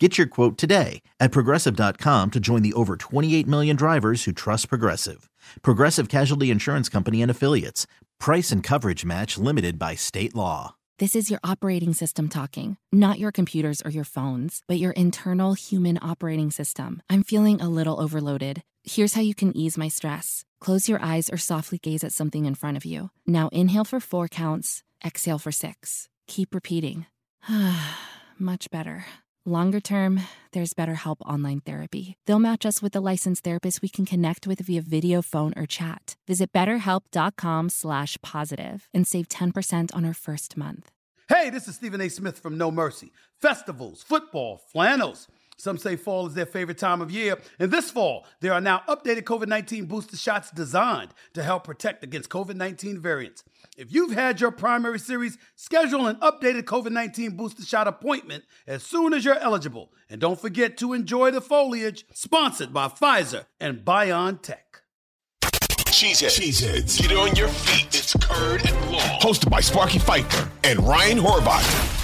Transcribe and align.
Get 0.00 0.18
your 0.18 0.26
quote 0.26 0.58
today 0.58 1.02
at 1.20 1.30
progressive.com 1.30 2.32
to 2.32 2.40
join 2.40 2.62
the 2.62 2.72
over 2.72 2.96
28 2.96 3.46
million 3.46 3.76
drivers 3.76 4.24
who 4.24 4.32
trust 4.32 4.68
Progressive. 4.68 5.30
Progressive 5.62 6.08
Casualty 6.08 6.50
Insurance 6.50 6.88
Company 6.88 7.22
and 7.22 7.30
Affiliates. 7.30 7.86
Price 8.18 8.50
and 8.50 8.62
coverage 8.62 9.04
match 9.04 9.38
limited 9.38 9.78
by 9.78 9.94
state 9.94 10.34
law. 10.34 10.74
This 10.98 11.14
is 11.14 11.30
your 11.30 11.40
operating 11.44 11.92
system 11.92 12.28
talking, 12.28 12.76
not 12.92 13.18
your 13.18 13.32
computers 13.32 13.82
or 13.84 13.90
your 13.90 14.04
phones, 14.04 14.62
but 14.66 14.78
your 14.78 14.92
internal 14.92 15.54
human 15.54 15.98
operating 16.02 16.50
system. 16.50 17.02
I'm 17.10 17.22
feeling 17.22 17.60
a 17.60 17.68
little 17.68 18.00
overloaded. 18.00 18.62
Here's 18.84 19.14
how 19.14 19.22
you 19.22 19.34
can 19.34 19.56
ease 19.56 19.78
my 19.78 19.88
stress. 19.88 20.44
Close 20.60 20.88
your 20.88 21.02
eyes 21.02 21.28
or 21.30 21.36
softly 21.36 21.78
gaze 21.78 22.04
at 22.04 22.12
something 22.12 22.46
in 22.46 22.54
front 22.54 22.76
of 22.76 22.84
you. 22.84 23.10
Now 23.26 23.48
inhale 23.52 23.84
for 23.84 24.00
four 24.00 24.28
counts, 24.28 24.82
exhale 25.04 25.38
for 25.38 25.52
six. 25.52 26.08
Keep 26.26 26.54
repeating. 26.54 27.06
Much 28.38 28.70
better. 28.70 29.06
Longer 29.46 29.78
term, 29.78 30.20
there's 30.52 30.72
BetterHelp 30.72 31.16
Online 31.20 31.60
Therapy. 31.60 32.16
They'll 32.24 32.38
match 32.38 32.64
us 32.64 32.80
with 32.80 32.96
a 32.96 33.00
licensed 33.00 33.44
therapist 33.44 33.82
we 33.82 33.90
can 33.90 34.06
connect 34.06 34.46
with 34.46 34.58
via 34.60 34.80
video, 34.80 35.20
phone, 35.20 35.52
or 35.54 35.66
chat. 35.66 36.16
Visit 36.26 36.50
betterhelp.com 36.50 37.68
slash 37.68 38.16
positive 38.22 38.88
and 38.94 39.06
save 39.06 39.28
10% 39.28 39.94
on 39.94 40.06
our 40.06 40.14
first 40.14 40.56
month. 40.56 40.90
Hey, 41.28 41.50
this 41.50 41.68
is 41.68 41.74
Stephen 41.74 42.00
A. 42.00 42.08
Smith 42.08 42.38
from 42.38 42.56
No 42.56 42.70
Mercy. 42.70 43.12
Festivals, 43.38 44.02
football, 44.02 44.62
flannels. 44.72 45.28
Some 45.56 45.78
say 45.78 45.96
fall 45.96 46.26
is 46.26 46.34
their 46.34 46.46
favorite 46.46 46.78
time 46.78 47.00
of 47.00 47.10
year. 47.10 47.38
And 47.58 47.70
this 47.70 47.90
fall, 47.90 48.26
there 48.40 48.52
are 48.52 48.60
now 48.60 48.82
updated 48.88 49.22
COVID 49.22 49.48
19 49.48 49.86
booster 49.86 50.16
shots 50.16 50.50
designed 50.50 51.14
to 51.34 51.42
help 51.42 51.64
protect 51.64 52.04
against 52.04 52.30
COVID 52.30 52.56
19 52.56 53.00
variants. 53.00 53.44
If 53.76 53.92
you've 53.92 54.12
had 54.12 54.40
your 54.40 54.50
primary 54.50 54.98
series, 54.98 55.38
schedule 55.56 56.06
an 56.06 56.16
updated 56.16 56.62
COVID 56.62 56.90
19 56.90 57.36
booster 57.36 57.64
shot 57.64 57.88
appointment 57.88 58.44
as 58.66 58.82
soon 58.82 59.12
as 59.14 59.24
you're 59.24 59.38
eligible. 59.38 59.92
And 60.08 60.20
don't 60.20 60.40
forget 60.40 60.76
to 60.78 60.92
enjoy 60.92 61.30
the 61.30 61.40
foliage, 61.40 62.04
sponsored 62.12 62.72
by 62.72 62.88
Pfizer 62.88 63.46
and 63.58 63.84
BioNTech. 63.84 64.58
Cheeseheads. 65.94 66.40
Cheeseheads. 66.40 67.00
Get 67.00 67.16
on 67.16 67.36
your 67.36 67.48
feet. 67.48 67.86
It's 67.94 68.14
Curd 68.14 68.66
and 68.66 68.92
Law. 68.92 69.18
Hosted 69.20 69.48
by 69.48 69.60
Sparky 69.60 70.00
Fifer 70.00 70.50
and 70.64 70.80
Ryan 70.80 71.18
Horvath. 71.18 72.03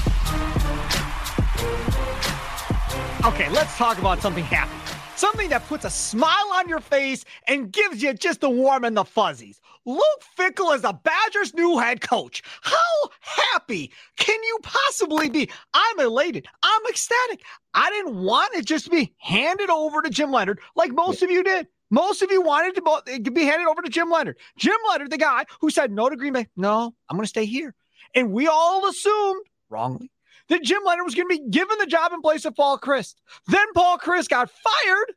Okay, 3.23 3.51
let's 3.51 3.77
talk 3.77 3.99
about 3.99 4.23
something 4.23 4.45
happy. 4.45 4.73
Something 5.15 5.51
that 5.51 5.67
puts 5.67 5.85
a 5.85 5.91
smile 5.91 6.53
on 6.55 6.71
your 6.71 6.81
face 6.81 7.27
and 7.47 7.71
gives 7.71 8.03
you 8.03 8.15
just 8.15 8.41
the 8.41 8.49
warm 8.49 8.83
and 8.85 8.97
the 8.97 9.05
fuzzies. 9.05 9.61
Luke 9.85 10.25
Fickell 10.39 10.75
is 10.75 10.81
the 10.81 10.95
Badgers' 10.95 11.53
new 11.53 11.79
head 11.79 12.01
coach. 12.01 12.43
How 12.63 13.11
happy 13.21 13.93
can 14.17 14.43
you 14.43 14.59
possibly 14.63 15.29
be? 15.29 15.51
I'm 15.75 16.01
elated. 16.01 16.47
I'm 16.63 16.81
ecstatic. 16.89 17.43
I 17.75 17.91
didn't 17.91 18.17
want 18.17 18.55
it 18.55 18.65
just 18.65 18.87
to 18.87 18.91
be 18.91 19.13
handed 19.19 19.69
over 19.69 20.01
to 20.01 20.09
Jim 20.09 20.33
Leonhard 20.33 20.61
like 20.75 20.93
most 20.93 21.23
of 21.23 21.31
you 21.31 21.45
did. 21.45 21.67
Most 21.91 22.23
of 22.23 22.31
you 22.31 22.41
wanted 22.41 22.75
to 22.77 23.31
be 23.31 23.45
handed 23.45 23.69
over 23.69 23.83
to 23.83 23.91
Jim 23.91 24.09
Leonhard. 24.09 24.39
Jim 24.57 24.77
Leonhard, 24.89 25.11
the 25.11 25.19
guy 25.19 25.45
who 25.61 25.69
said 25.69 25.93
no 25.93 26.09
to 26.09 26.17
Green 26.17 26.33
Bay. 26.33 26.47
No, 26.57 26.95
I'm 27.11 27.19
going 27.19 27.25
to 27.25 27.29
stay 27.29 27.45
here. 27.45 27.75
And 28.15 28.33
we 28.33 28.49
all 28.49 28.89
assumed, 28.89 29.45
wrongly, 29.69 30.11
that 30.51 30.63
Jim 30.63 30.81
Leonhard 30.85 31.05
was 31.05 31.15
going 31.15 31.29
to 31.29 31.37
be 31.37 31.49
given 31.49 31.79
the 31.79 31.87
job 31.87 32.13
in 32.13 32.21
place 32.21 32.45
of 32.45 32.55
Paul 32.55 32.79
Chryst. 32.79 33.15
Then 33.47 33.67
Paul 33.75 33.99
Chryst 33.99 34.29
got 34.29 34.51
fired, 34.51 35.13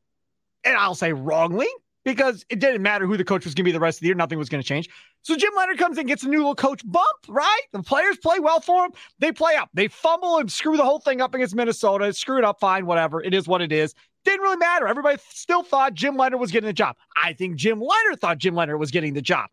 and 0.64 0.78
I'll 0.78 0.96
say 0.96 1.12
wrongly, 1.12 1.68
because 2.06 2.46
it 2.50 2.60
didn't 2.60 2.82
matter 2.82 3.06
who 3.06 3.18
the 3.18 3.24
coach 3.24 3.44
was 3.46 3.54
going 3.54 3.64
to 3.64 3.68
be 3.68 3.72
the 3.72 3.80
rest 3.80 3.98
of 3.98 4.02
the 4.02 4.08
year. 4.08 4.16
Nothing 4.16 4.38
was 4.38 4.50
going 4.50 4.62
to 4.62 4.68
change. 4.68 4.90
So 5.22 5.36
Jim 5.36 5.52
Leonhard 5.56 5.78
comes 5.78 5.98
in, 5.98 6.06
gets 6.06 6.24
a 6.24 6.28
new 6.28 6.40
little 6.40 6.56
coach 6.56 6.82
bump, 6.86 7.06
right? 7.28 7.62
The 7.72 7.82
players 7.82 8.18
play 8.18 8.40
well 8.40 8.60
for 8.60 8.86
him. 8.86 8.92
They 9.20 9.32
play 9.32 9.56
up. 9.56 9.70
They 9.74 9.88
fumble 9.88 10.38
and 10.38 10.52
screw 10.52 10.78
the 10.78 10.84
whole 10.84 11.00
thing 11.00 11.22
up 11.22 11.34
against 11.34 11.56
Minnesota. 11.56 12.12
Screw 12.14 12.38
it 12.38 12.44
up, 12.44 12.60
fine, 12.60 12.86
whatever. 12.86 13.24
It 13.24 13.34
is 13.34 13.48
what 13.48 13.62
it 13.62 13.72
is. 13.72 13.94
Didn't 14.26 14.42
really 14.42 14.58
matter. 14.58 14.88
Everybody 14.88 15.18
still 15.30 15.64
thought 15.64 15.94
Jim 15.94 16.16
Leonhard 16.16 16.40
was 16.40 16.52
getting 16.52 16.68
the 16.68 16.74
job. 16.74 16.96
I 17.22 17.34
think 17.34 17.56
Jim 17.56 17.80
Leonhard 17.80 18.20
thought 18.20 18.38
Jim 18.38 18.56
Leonhard 18.56 18.80
was 18.80 18.92
getting 18.92 19.14
the 19.14 19.22
job. 19.22 19.50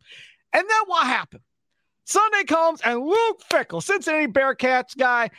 And 0.53 0.69
then 0.69 0.81
what 0.87 1.07
happened? 1.07 1.43
Sunday 2.05 2.45
comes 2.45 2.81
and 2.81 3.01
Luke 3.01 3.43
Fickell, 3.49 3.83
Cincinnati 3.83 4.27
Bearcats 4.27 4.97
guy, 4.97 5.31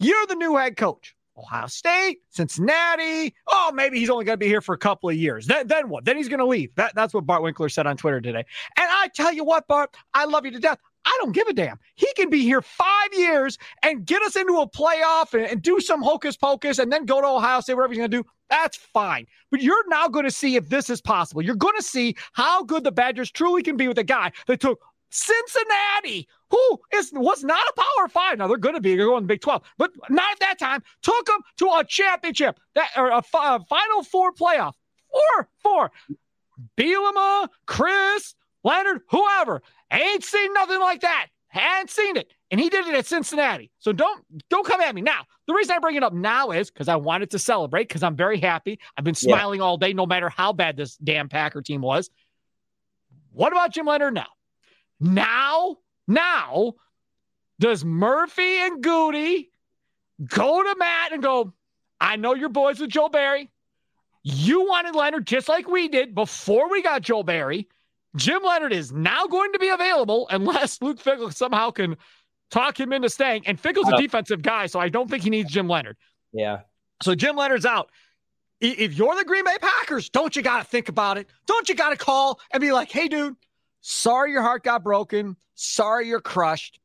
you're 0.00 0.26
the 0.26 0.34
new 0.34 0.56
head 0.56 0.76
coach. 0.76 1.14
Ohio 1.36 1.66
State, 1.68 2.18
Cincinnati. 2.28 3.34
Oh, 3.48 3.72
maybe 3.74 3.98
he's 3.98 4.10
only 4.10 4.24
going 4.24 4.34
to 4.34 4.44
be 4.44 4.46
here 4.46 4.60
for 4.60 4.74
a 4.74 4.78
couple 4.78 5.08
of 5.08 5.16
years. 5.16 5.46
Then, 5.46 5.66
then 5.68 5.88
what? 5.88 6.04
Then 6.04 6.16
he's 6.16 6.28
going 6.28 6.40
to 6.40 6.46
leave. 6.46 6.74
That, 6.74 6.94
that's 6.94 7.14
what 7.14 7.24
Bart 7.24 7.42
Winkler 7.42 7.68
said 7.68 7.86
on 7.86 7.96
Twitter 7.96 8.20
today. 8.20 8.44
And 8.76 8.86
I 8.90 9.08
tell 9.14 9.32
you 9.32 9.44
what, 9.44 9.66
Bart, 9.66 9.96
I 10.12 10.26
love 10.26 10.44
you 10.44 10.50
to 10.50 10.58
death. 10.58 10.78
I 11.06 11.18
don't 11.20 11.32
give 11.32 11.48
a 11.48 11.54
damn. 11.54 11.78
He 11.94 12.08
can 12.14 12.28
be 12.28 12.42
here 12.42 12.60
five 12.60 13.08
years 13.12 13.56
and 13.82 14.04
get 14.04 14.22
us 14.22 14.36
into 14.36 14.58
a 14.58 14.68
playoff 14.68 15.32
and, 15.32 15.44
and 15.44 15.62
do 15.62 15.80
some 15.80 16.02
hocus 16.02 16.36
pocus 16.36 16.78
and 16.78 16.92
then 16.92 17.06
go 17.06 17.22
to 17.22 17.26
Ohio 17.26 17.60
State, 17.60 17.74
whatever 17.74 17.94
he's 17.94 17.98
going 17.98 18.10
to 18.10 18.16
do. 18.18 18.28
That's 18.50 18.76
fine. 18.76 19.26
But 19.50 19.62
you're 19.62 19.88
now 19.88 20.08
going 20.08 20.24
to 20.24 20.30
see 20.30 20.56
if 20.56 20.68
this 20.68 20.90
is 20.90 21.00
possible. 21.00 21.40
You're 21.40 21.54
going 21.54 21.76
to 21.76 21.82
see 21.82 22.16
how 22.32 22.64
good 22.64 22.84
the 22.84 22.92
Badgers 22.92 23.30
truly 23.30 23.62
can 23.62 23.76
be 23.76 23.88
with 23.88 23.98
a 23.98 24.04
guy 24.04 24.32
that 24.46 24.60
took 24.60 24.80
Cincinnati, 25.10 26.28
who 26.50 26.80
is 26.94 27.12
was 27.12 27.44
not 27.44 27.60
a 27.60 27.72
Power 27.80 28.08
Five. 28.08 28.38
Now 28.38 28.46
they're 28.46 28.56
going 28.56 28.74
to 28.74 28.80
be. 28.80 28.96
They're 28.96 29.06
going 29.06 29.22
to 29.22 29.26
Big 29.26 29.40
Twelve, 29.40 29.62
but 29.76 29.90
not 30.08 30.32
at 30.32 30.40
that 30.40 30.58
time. 30.58 30.82
Took 31.02 31.26
them 31.26 31.40
to 31.58 31.66
a 31.66 31.84
championship, 31.84 32.58
that 32.74 32.90
or 32.96 33.08
a, 33.08 33.18
a 33.18 33.64
Final 33.68 34.02
Four 34.04 34.32
playoff. 34.32 34.74
Four, 35.10 35.48
four. 35.58 35.90
Bielema, 36.76 37.48
Chryst, 37.66 38.34
Leonhard, 38.62 39.00
whoever. 39.10 39.62
Ain't 39.92 40.24
seen 40.24 40.52
nothing 40.52 40.78
like 40.78 41.00
that. 41.00 41.28
Hadn't 41.48 41.90
seen 41.90 42.16
it. 42.16 42.32
And 42.52 42.60
he 42.60 42.68
did 42.68 42.86
it 42.86 42.94
at 42.94 43.06
Cincinnati. 43.06 43.72
So 43.80 43.92
don't 43.92 44.24
don't 44.48 44.64
come 44.64 44.80
at 44.80 44.94
me. 44.94 45.00
Now, 45.00 45.24
the 45.46 45.54
reason 45.54 45.74
I 45.74 45.80
bring 45.80 45.96
it 45.96 46.04
up 46.04 46.12
now 46.12 46.50
is 46.50 46.70
because 46.70 46.86
I 46.86 46.96
wanted 46.96 47.30
to 47.30 47.40
celebrate, 47.40 47.88
because 47.88 48.04
I'm 48.04 48.14
very 48.14 48.38
happy. 48.38 48.78
I've 48.96 49.04
been 49.04 49.14
smiling 49.16 49.58
yeah. 49.58 49.66
all 49.66 49.76
day, 49.76 49.92
no 49.92 50.06
matter 50.06 50.28
how 50.28 50.52
bad 50.52 50.76
this 50.76 50.96
damn 50.96 51.28
Packer 51.28 51.62
team 51.62 51.80
was. 51.80 52.08
What 53.32 53.52
about 53.52 53.72
Jim 53.72 53.86
Leonhard 53.86 54.14
now? 54.14 54.28
Now, 55.00 55.78
now, 56.06 56.74
does 57.58 57.84
Murphy 57.84 58.58
and 58.58 58.82
Gutey 58.82 59.48
go 60.26 60.62
to 60.62 60.76
Matt 60.78 61.12
and 61.12 61.22
go, 61.22 61.52
I 62.00 62.16
know 62.16 62.34
your 62.34 62.48
boys 62.48 62.80
with 62.80 62.90
Joe 62.90 63.08
Barry. 63.08 63.50
You 64.22 64.66
wanted 64.66 64.94
Leonhard 64.94 65.26
just 65.26 65.48
like 65.48 65.68
we 65.68 65.88
did 65.88 66.14
before 66.14 66.70
we 66.70 66.82
got 66.82 67.02
Joe 67.02 67.22
Barry. 67.22 67.68
Jim 68.16 68.42
Leonhard 68.42 68.72
is 68.72 68.92
now 68.92 69.26
going 69.26 69.52
to 69.52 69.58
be 69.58 69.68
available 69.68 70.26
unless 70.30 70.82
Luke 70.82 71.02
Fickell 71.02 71.32
somehow 71.32 71.70
can 71.70 71.96
talk 72.50 72.78
him 72.78 72.92
into 72.92 73.08
staying. 73.08 73.46
And 73.46 73.60
Fickell's 73.60 73.88
a 73.88 73.94
uh, 73.94 74.00
defensive 74.00 74.42
guy, 74.42 74.66
so 74.66 74.80
I 74.80 74.88
don't 74.88 75.08
think 75.08 75.22
he 75.22 75.30
needs 75.30 75.50
Jim 75.50 75.68
Leonhard. 75.68 75.96
Yeah. 76.32 76.60
So 77.02 77.14
Jim 77.14 77.36
Leonhard's 77.36 77.66
out. 77.66 77.90
If 78.60 78.92
you're 78.92 79.16
the 79.16 79.24
Green 79.24 79.44
Bay 79.44 79.56
Packers, 79.58 80.10
don't 80.10 80.36
you 80.36 80.42
got 80.42 80.58
to 80.58 80.64
think 80.64 80.90
about 80.90 81.16
it? 81.16 81.28
Don't 81.46 81.66
you 81.68 81.74
got 81.74 81.90
to 81.90 81.96
call 81.96 82.40
and 82.50 82.60
be 82.60 82.72
like, 82.72 82.90
hey, 82.90 83.08
dude, 83.08 83.36
Sorry 83.80 84.32
your 84.32 84.42
heart 84.42 84.62
got 84.62 84.82
broken. 84.82 85.36
Sorry 85.54 86.08
you're 86.08 86.20
crushed. 86.20 86.80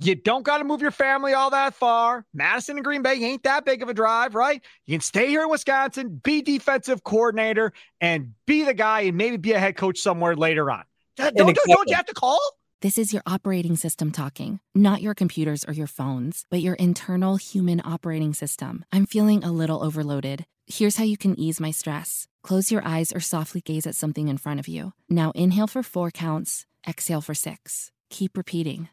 You 0.00 0.14
don't 0.14 0.42
got 0.42 0.58
to 0.58 0.64
move 0.64 0.82
your 0.82 0.90
family 0.90 1.34
all 1.34 1.50
that 1.50 1.74
far. 1.74 2.26
Madison 2.34 2.76
and 2.76 2.84
Green 2.84 3.02
Bay 3.02 3.14
ain't 3.22 3.44
that 3.44 3.64
big 3.64 3.82
of 3.82 3.88
a 3.88 3.94
drive, 3.94 4.34
right? 4.34 4.62
You 4.86 4.94
can 4.94 5.00
stay 5.00 5.28
here 5.28 5.42
in 5.42 5.50
Wisconsin, 5.50 6.20
be 6.22 6.42
defensive 6.42 7.04
coordinator, 7.04 7.72
and 8.00 8.34
be 8.46 8.64
the 8.64 8.74
guy 8.74 9.02
and 9.02 9.16
maybe 9.16 9.36
be 9.36 9.52
a 9.52 9.58
head 9.58 9.76
coach 9.76 9.98
somewhere 9.98 10.34
later 10.34 10.70
on. 10.70 10.82
Don't, 11.16 11.36
don't, 11.36 11.56
don't 11.66 11.88
you 11.88 11.94
have 11.94 12.06
to 12.06 12.14
call? 12.14 12.40
This 12.84 12.98
is 12.98 13.14
your 13.14 13.22
operating 13.24 13.76
system 13.76 14.12
talking, 14.12 14.60
not 14.74 15.00
your 15.00 15.14
computers 15.14 15.64
or 15.66 15.72
your 15.72 15.86
phones, 15.86 16.44
but 16.50 16.60
your 16.60 16.74
internal 16.74 17.36
human 17.36 17.80
operating 17.82 18.34
system. 18.34 18.84
I'm 18.92 19.06
feeling 19.06 19.42
a 19.42 19.50
little 19.50 19.82
overloaded. 19.82 20.44
Here's 20.66 20.98
how 20.98 21.04
you 21.04 21.16
can 21.16 21.34
ease 21.40 21.62
my 21.62 21.70
stress. 21.70 22.28
Close 22.42 22.70
your 22.70 22.86
eyes 22.86 23.10
or 23.10 23.20
softly 23.20 23.62
gaze 23.62 23.86
at 23.86 23.94
something 23.94 24.28
in 24.28 24.36
front 24.36 24.60
of 24.60 24.68
you. 24.68 24.92
Now 25.08 25.30
inhale 25.34 25.66
for 25.66 25.82
four 25.82 26.10
counts, 26.10 26.66
exhale 26.86 27.22
for 27.22 27.32
six. 27.32 27.90
Keep 28.10 28.36
repeating. 28.36 28.90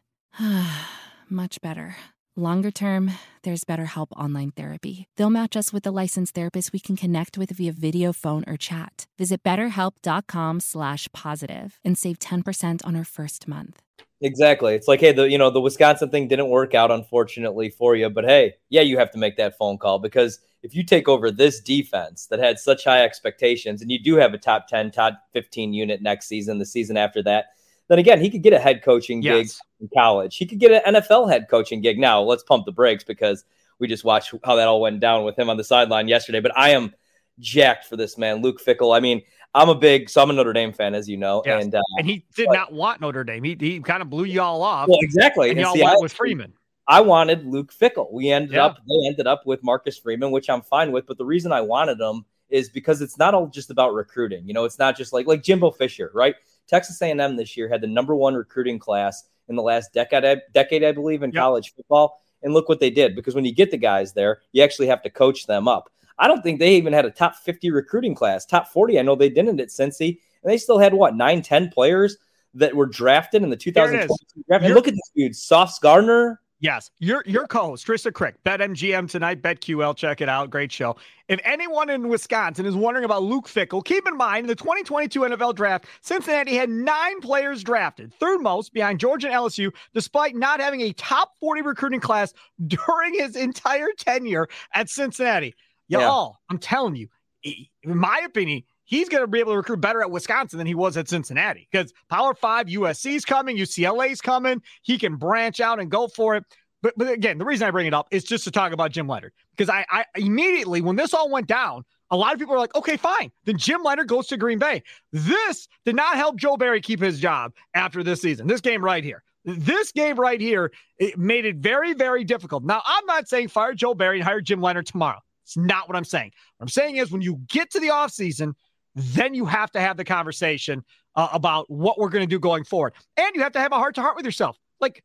Much 1.28 1.60
better. 1.60 1.96
Longer 2.34 2.70
term, 2.70 3.10
there's 3.42 3.62
BetterHelp 3.62 4.06
Online 4.16 4.52
Therapy. 4.52 5.04
They'll 5.18 5.28
match 5.28 5.54
us 5.54 5.70
with 5.70 5.86
a 5.86 5.90
licensed 5.90 6.34
therapist 6.34 6.72
we 6.72 6.80
can 6.80 6.96
connect 6.96 7.36
with 7.36 7.50
via 7.50 7.72
video, 7.72 8.14
phone, 8.14 8.42
or 8.46 8.56
chat. 8.56 9.04
Visit 9.18 9.42
betterhelp.com 9.42 10.60
slash 10.60 11.08
positive 11.12 11.78
and 11.84 11.98
save 11.98 12.18
10% 12.20 12.86
on 12.86 12.96
our 12.96 13.04
first 13.04 13.46
month. 13.46 13.82
Exactly. 14.22 14.74
It's 14.74 14.88
like, 14.88 15.00
hey, 15.00 15.12
the 15.12 15.28
you 15.28 15.36
know, 15.36 15.50
the 15.50 15.60
Wisconsin 15.60 16.08
thing 16.08 16.26
didn't 16.26 16.48
work 16.48 16.74
out, 16.74 16.90
unfortunately, 16.90 17.68
for 17.68 17.96
you. 17.96 18.08
But 18.08 18.24
hey, 18.24 18.54
yeah, 18.70 18.80
you 18.80 18.96
have 18.96 19.10
to 19.10 19.18
make 19.18 19.36
that 19.36 19.58
phone 19.58 19.76
call 19.76 19.98
because 19.98 20.38
if 20.62 20.74
you 20.74 20.84
take 20.84 21.08
over 21.08 21.30
this 21.30 21.60
defense 21.60 22.28
that 22.28 22.38
had 22.38 22.58
such 22.58 22.84
high 22.84 23.04
expectations 23.04 23.82
and 23.82 23.90
you 23.90 24.02
do 24.02 24.14
have 24.14 24.32
a 24.32 24.38
top 24.38 24.68
10, 24.68 24.92
top 24.92 25.22
15 25.34 25.74
unit 25.74 26.00
next 26.00 26.28
season, 26.28 26.58
the 26.58 26.64
season 26.64 26.96
after 26.96 27.22
that, 27.24 27.48
then 27.88 27.98
again, 27.98 28.20
he 28.20 28.30
could 28.30 28.42
get 28.42 28.52
a 28.52 28.58
head 28.58 28.82
coaching 28.82 29.20
gig 29.20 29.46
Yes. 29.46 29.60
in 29.80 29.88
college. 29.94 30.36
He 30.36 30.46
could 30.46 30.58
get 30.58 30.70
an 30.84 30.94
NFL 30.94 31.30
head 31.30 31.46
coaching 31.50 31.80
gig. 31.80 31.98
Now, 31.98 32.20
let's 32.22 32.42
pump 32.42 32.64
the 32.66 32.72
brakes 32.72 33.04
because 33.04 33.44
we 33.78 33.88
just 33.88 34.04
watched 34.04 34.34
how 34.44 34.56
that 34.56 34.68
all 34.68 34.80
went 34.80 35.00
down 35.00 35.24
with 35.24 35.38
him 35.38 35.50
on 35.50 35.56
the 35.56 35.64
sideline 35.64 36.08
yesterday. 36.08 36.40
But 36.40 36.56
I 36.56 36.70
am 36.70 36.94
jacked 37.38 37.86
for 37.86 37.96
this 37.96 38.16
man, 38.16 38.42
Luke 38.42 38.60
Fickell. 38.64 38.96
I 38.96 39.00
mean, 39.00 39.22
I'm 39.54 39.68
a 39.68 39.74
big, 39.74 40.08
so 40.08 40.22
I'm 40.22 40.30
a 40.30 40.32
Notre 40.32 40.52
Dame 40.52 40.72
fan, 40.72 40.94
as 40.94 41.08
you 41.08 41.16
know, 41.16 41.42
Yes. 41.44 41.64
and 41.64 41.74
uh, 41.74 41.80
And 41.98 42.06
he 42.06 42.24
did 42.34 42.46
but- 42.46 42.54
not 42.54 42.72
want 42.72 43.00
Notre 43.00 43.24
Dame. 43.24 43.42
He, 43.44 43.56
he 43.58 43.80
kind 43.80 44.00
of 44.02 44.08
blew 44.08 44.24
y'all 44.24 44.62
off. 44.62 44.88
well, 44.88 44.98
exactly. 45.02 45.50
and 45.50 45.58
And 45.58 45.64
y'all 45.66 45.74
see, 45.74 45.82
went 45.82 45.98
I- 45.98 46.00
with 46.00 46.12
Freeman. 46.12 46.52
I 46.88 47.00
wanted 47.00 47.46
Luke 47.46 47.72
Fickell. 47.72 48.10
We 48.12 48.30
ended 48.30 48.52
Yeah. 48.54 48.66
up 48.66 48.76
they 48.88 49.06
ended 49.06 49.26
up 49.28 49.46
with 49.46 49.62
Marcus 49.62 49.96
Freeman, 49.98 50.30
which 50.32 50.50
I'm 50.50 50.62
fine 50.62 50.90
with. 50.90 51.06
But 51.06 51.16
the 51.16 51.24
reason 51.24 51.52
I 51.52 51.60
wanted 51.60 52.00
him 52.00 52.24
is 52.50 52.68
because 52.68 53.00
it's 53.00 53.16
not 53.18 53.34
all 53.34 53.46
just 53.46 53.70
about 53.70 53.94
recruiting. 53.94 54.46
You 54.46 54.52
know, 54.52 54.64
it's 54.64 54.78
not 54.80 54.96
just 54.96 55.12
like 55.12 55.26
like 55.26 55.42
Jimbo 55.42 55.70
Fisher, 55.70 56.10
right? 56.12 56.34
Texas 56.66 57.00
A&M 57.02 57.36
this 57.36 57.56
year 57.56 57.68
had 57.68 57.80
the 57.80 57.86
number 57.86 58.14
one 58.14 58.34
recruiting 58.34 58.78
class 58.78 59.24
in 59.48 59.56
the 59.56 59.62
last 59.62 59.92
decade, 59.92 60.40
decade 60.52 60.84
I 60.84 60.92
believe, 60.92 61.22
in 61.22 61.30
Yep. 61.30 61.40
college 61.40 61.74
football. 61.74 62.20
And 62.42 62.54
look 62.54 62.68
what 62.68 62.80
they 62.80 62.90
did 62.90 63.14
because 63.14 63.34
when 63.34 63.44
you 63.44 63.54
get 63.54 63.70
the 63.70 63.76
guys 63.76 64.12
there, 64.12 64.40
you 64.52 64.62
actually 64.62 64.88
have 64.88 65.02
to 65.02 65.10
coach 65.10 65.46
them 65.46 65.68
up. 65.68 65.90
I 66.18 66.28
don't 66.28 66.42
think 66.42 66.58
they 66.58 66.74
even 66.74 66.92
had 66.92 67.04
a 67.04 67.10
top 67.10 67.36
50 67.36 67.70
recruiting 67.70 68.14
class. 68.14 68.44
Top 68.44 68.68
40, 68.68 68.98
I 68.98 69.02
know 69.02 69.14
they 69.14 69.30
didn't 69.30 69.60
at 69.60 69.68
Cincy, 69.68 70.18
and 70.42 70.52
they 70.52 70.58
still 70.58 70.78
had 70.78 70.92
what 70.92 71.14
nine, 71.16 71.42
10 71.42 71.70
players 71.70 72.18
that 72.54 72.74
were 72.74 72.86
drafted 72.86 73.42
in 73.42 73.50
the 73.50 73.56
2022 73.56 74.44
draft. 74.46 74.64
And 74.64 74.74
look 74.74 74.88
at 74.88 74.94
this 74.94 75.10
dude, 75.16 75.36
Sauce 75.36 75.78
Gardner. 75.78 76.40
Yes, 76.62 76.92
your 77.00 77.24
your 77.26 77.48
co-host 77.48 77.84
Trista 77.84 78.12
Crick, 78.12 78.36
BetMGM 78.44 79.10
tonight, 79.10 79.42
BetQL, 79.42 79.96
check 79.96 80.20
it 80.20 80.28
out, 80.28 80.48
great 80.48 80.70
show. 80.70 80.94
If 81.26 81.40
anyone 81.42 81.90
in 81.90 82.06
Wisconsin 82.06 82.66
is 82.66 82.76
wondering 82.76 83.04
about 83.04 83.24
Luke 83.24 83.48
Fickell, 83.48 83.84
keep 83.84 84.06
in 84.06 84.16
mind 84.16 84.44
in 84.44 84.46
the 84.46 84.54
2022 84.54 85.22
NFL 85.22 85.56
Draft, 85.56 85.86
Cincinnati 86.02 86.54
had 86.54 86.70
nine 86.70 87.20
players 87.20 87.64
drafted, 87.64 88.14
third 88.14 88.40
most 88.42 88.72
behind 88.72 89.00
Georgia 89.00 89.26
and 89.26 89.34
LSU, 89.34 89.72
despite 89.92 90.36
not 90.36 90.60
having 90.60 90.82
a 90.82 90.92
top 90.92 91.32
40 91.40 91.62
recruiting 91.62 91.98
class 91.98 92.32
during 92.68 93.14
his 93.14 93.34
entire 93.34 93.88
tenure 93.98 94.46
at 94.72 94.88
Cincinnati. 94.88 95.56
Y'all, 95.88 96.36
I'm 96.48 96.58
telling 96.58 96.94
you, 96.94 97.08
in 97.42 97.66
my 97.82 98.22
opinion, 98.24 98.62
he's 98.92 99.08
going 99.08 99.22
to 99.22 99.26
be 99.26 99.40
able 99.40 99.52
to 99.52 99.56
recruit 99.56 99.80
better 99.80 100.02
at 100.02 100.10
Wisconsin 100.10 100.58
than 100.58 100.66
he 100.66 100.74
was 100.74 100.98
at 100.98 101.08
Cincinnati 101.08 101.66
because 101.70 101.94
Power 102.10 102.34
Five, 102.34 102.66
USC's 102.66 103.24
coming, 103.24 103.56
UCLA's 103.56 104.20
coming. 104.20 104.60
He 104.82 104.98
can 104.98 105.16
branch 105.16 105.60
out 105.60 105.80
and 105.80 105.90
go 105.90 106.08
for 106.08 106.36
it. 106.36 106.44
But, 106.82 106.92
but 106.98 107.08
again, 107.08 107.38
the 107.38 107.44
reason 107.44 107.66
I 107.66 107.70
bring 107.70 107.86
it 107.86 107.94
up 107.94 108.08
is 108.10 108.22
just 108.22 108.44
to 108.44 108.50
talk 108.50 108.72
about 108.72 108.90
Jim 108.90 109.08
Leonhard 109.08 109.32
because 109.56 109.70
I, 109.70 109.86
I 109.90 110.04
immediately, 110.16 110.82
when 110.82 110.96
this 110.96 111.14
all 111.14 111.30
went 111.30 111.46
down, 111.46 111.84
a 112.10 112.16
lot 112.16 112.34
of 112.34 112.38
people 112.38 112.54
are 112.54 112.58
like, 112.58 112.74
okay, 112.74 112.98
fine. 112.98 113.32
Then 113.46 113.56
Jim 113.56 113.82
Leonhard 113.82 114.08
goes 114.08 114.26
to 114.26 114.36
Green 114.36 114.58
Bay. 114.58 114.82
This 115.10 115.68
did 115.86 115.96
not 115.96 116.16
help 116.16 116.36
Joe 116.36 116.58
Barry 116.58 116.82
keep 116.82 117.00
his 117.00 117.18
job 117.18 117.54
after 117.72 118.02
this 118.02 118.20
season. 118.20 118.46
This 118.46 118.60
game 118.60 118.84
right 118.84 119.02
here. 119.02 119.22
This 119.46 119.90
game 119.90 120.20
right 120.20 120.40
here, 120.40 120.70
it 120.98 121.18
made 121.18 121.46
it 121.46 121.56
very, 121.56 121.94
very 121.94 122.24
difficult. 122.24 122.62
Now, 122.62 122.82
I'm 122.84 123.06
not 123.06 123.26
saying 123.26 123.48
fire 123.48 123.72
Joe 123.72 123.94
Barry 123.94 124.18
and 124.18 124.24
hire 124.24 124.42
Jim 124.42 124.60
Leonhard 124.60 124.86
tomorrow. 124.86 125.20
It's 125.44 125.56
not 125.56 125.88
what 125.88 125.96
I'm 125.96 126.04
saying. 126.04 126.32
What 126.58 126.64
I'm 126.64 126.68
saying 126.68 126.96
is 126.96 127.10
when 127.10 127.22
you 127.22 127.40
get 127.48 127.70
to 127.70 127.80
the 127.80 127.88
offseason, 127.88 128.54
then 128.94 129.34
you 129.34 129.46
have 129.46 129.70
to 129.72 129.80
have 129.80 129.96
the 129.96 130.04
conversation 130.04 130.84
uh, 131.14 131.28
about 131.32 131.70
what 131.70 131.98
we're 131.98 132.08
going 132.08 132.22
to 132.22 132.30
do 132.30 132.38
going 132.38 132.64
forward. 132.64 132.94
And 133.16 133.34
you 133.34 133.42
have 133.42 133.52
to 133.52 133.60
have 133.60 133.72
a 133.72 133.76
heart 133.76 133.94
to 133.96 134.02
heart 134.02 134.16
with 134.16 134.24
yourself. 134.24 134.58
Like, 134.80 135.04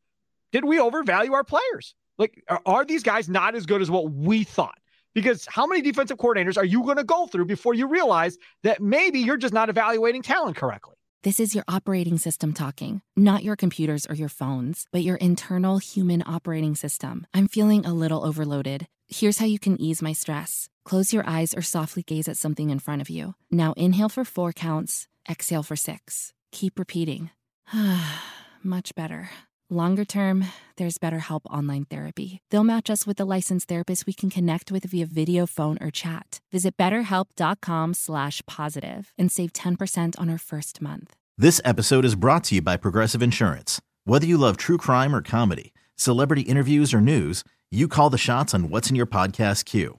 did 0.52 0.64
we 0.64 0.80
overvalue 0.80 1.32
our 1.32 1.44
players? 1.44 1.94
Like, 2.18 2.42
are, 2.48 2.60
are 2.66 2.84
these 2.84 3.02
guys 3.02 3.28
not 3.28 3.54
as 3.54 3.66
good 3.66 3.82
as 3.82 3.90
what 3.90 4.10
we 4.10 4.44
thought? 4.44 4.78
Because 5.14 5.46
how 5.48 5.66
many 5.66 5.82
defensive 5.82 6.18
coordinators 6.18 6.56
are 6.56 6.64
you 6.64 6.82
going 6.82 6.96
to 6.96 7.04
go 7.04 7.26
through 7.26 7.46
before 7.46 7.74
you 7.74 7.88
realize 7.88 8.38
that 8.62 8.80
maybe 8.80 9.20
you're 9.20 9.36
just 9.36 9.54
not 9.54 9.68
evaluating 9.68 10.22
talent 10.22 10.56
correctly? 10.56 10.94
This 11.24 11.40
is 11.40 11.52
your 11.52 11.64
operating 11.66 12.16
system 12.16 12.52
talking, 12.52 13.02
not 13.16 13.42
your 13.42 13.56
computers 13.56 14.06
or 14.06 14.14
your 14.14 14.28
phones, 14.28 14.86
but 14.92 15.02
your 15.02 15.16
internal 15.16 15.78
human 15.78 16.22
operating 16.24 16.76
system. 16.76 17.26
I'm 17.34 17.48
feeling 17.48 17.84
a 17.84 17.92
little 17.92 18.24
overloaded. 18.24 18.86
Here's 19.08 19.38
how 19.38 19.46
you 19.46 19.58
can 19.58 19.80
ease 19.80 20.00
my 20.00 20.12
stress. 20.12 20.68
Close 20.88 21.12
your 21.12 21.28
eyes 21.28 21.52
or 21.54 21.60
softly 21.60 22.02
gaze 22.02 22.28
at 22.28 22.38
something 22.38 22.70
in 22.70 22.78
front 22.78 23.02
of 23.02 23.10
you. 23.10 23.34
Now 23.50 23.74
inhale 23.76 24.08
for 24.08 24.24
four 24.24 24.54
counts, 24.54 25.06
exhale 25.28 25.62
for 25.62 25.76
six. 25.76 26.32
Keep 26.50 26.78
repeating. 26.78 27.28
Much 28.62 28.94
better. 28.94 29.28
Longer 29.68 30.06
term, 30.06 30.46
there's 30.78 30.96
BetterHelp 30.96 31.42
Online 31.50 31.84
Therapy. 31.84 32.40
They'll 32.48 32.64
match 32.64 32.88
us 32.88 33.06
with 33.06 33.20
a 33.20 33.26
licensed 33.26 33.68
therapist 33.68 34.06
we 34.06 34.14
can 34.14 34.30
connect 34.30 34.72
with 34.72 34.84
via 34.84 35.04
video, 35.04 35.44
phone, 35.44 35.76
or 35.82 35.90
chat. 35.90 36.40
Visit 36.50 36.78
betterhelp.com 36.78 37.92
slash 37.92 38.40
positive 38.46 39.12
and 39.18 39.30
save 39.30 39.52
10% 39.52 40.18
on 40.18 40.30
our 40.30 40.38
first 40.38 40.80
month. 40.80 41.14
This 41.36 41.60
episode 41.66 42.06
is 42.06 42.14
brought 42.14 42.44
to 42.44 42.54
you 42.54 42.62
by 42.62 42.78
Progressive 42.78 43.20
Insurance. 43.22 43.78
Whether 44.04 44.26
you 44.26 44.38
love 44.38 44.56
true 44.56 44.78
crime 44.78 45.14
or 45.14 45.20
comedy, 45.20 45.74
celebrity 45.96 46.42
interviews 46.42 46.94
or 46.94 47.02
news, 47.02 47.44
you 47.70 47.88
call 47.88 48.08
the 48.08 48.16
shots 48.16 48.54
on 48.54 48.70
what's 48.70 48.88
in 48.88 48.96
your 48.96 49.04
podcast 49.04 49.66
queue. 49.66 49.98